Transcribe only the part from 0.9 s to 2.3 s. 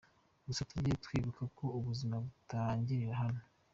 twibuka ko ubuzima